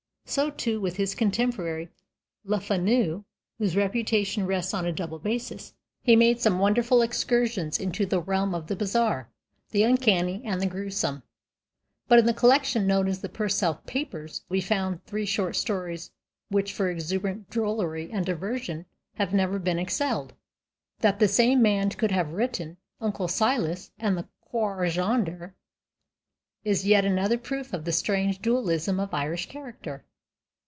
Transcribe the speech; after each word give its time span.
So, 0.25 0.49
too, 0.49 0.79
with 0.79 0.95
his 0.95 1.13
contemporary 1.13 1.89
Le 2.45 2.61
Fanu, 2.61 3.25
whose 3.57 3.75
reputation 3.75 4.47
rests 4.47 4.73
on 4.73 4.85
a 4.85 4.91
double 4.93 5.19
basis. 5.19 5.73
He 6.03 6.15
made 6.15 6.39
some 6.39 6.57
wonderful 6.57 7.01
excursions 7.01 7.77
into 7.77 8.05
the 8.05 8.21
realm 8.21 8.55
of 8.55 8.67
the 8.67 8.77
bizarre, 8.77 9.27
the 9.71 9.83
uncanny, 9.83 10.41
and 10.45 10.61
the 10.61 10.67
gruesome. 10.67 11.23
But 12.07 12.17
in 12.17 12.25
the 12.27 12.33
collection 12.33 12.87
known 12.87 13.09
as 13.09 13.19
The 13.19 13.27
Purcell 13.27 13.81
Papers 13.85 14.45
will 14.47 14.55
be 14.55 14.61
found 14.61 15.03
three 15.03 15.25
short 15.25 15.57
stories 15.57 16.11
which 16.47 16.71
for 16.71 16.89
exuberant 16.89 17.49
drollery 17.49 18.09
and 18.09 18.25
"diversion" 18.25 18.85
have 19.15 19.33
never 19.33 19.59
been 19.59 19.79
excelled. 19.79 20.31
That 20.99 21.19
the 21.19 21.27
same 21.27 21.61
man 21.61 21.89
could 21.89 22.11
have 22.11 22.31
written 22.31 22.77
Uncle 23.01 23.27
Silas 23.27 23.91
and 23.99 24.17
The 24.17 24.29
Quare 24.39 24.89
Gander 24.91 25.55
is 26.63 26.87
yet 26.87 27.03
another 27.03 27.37
proof 27.37 27.73
of 27.73 27.83
the 27.83 27.91
strange 27.91 28.41
dualism 28.41 28.97
of 28.97 29.11
the 29.11 29.17
Irish 29.17 29.49
character. 29.49 30.05